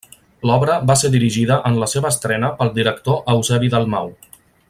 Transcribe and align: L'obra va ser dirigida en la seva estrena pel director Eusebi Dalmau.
L'obra 0.49 0.77
va 0.91 0.95
ser 1.01 1.11
dirigida 1.15 1.57
en 1.71 1.77
la 1.83 1.89
seva 1.91 2.11
estrena 2.17 2.51
pel 2.63 2.73
director 2.79 3.21
Eusebi 3.35 3.71
Dalmau. 3.77 4.11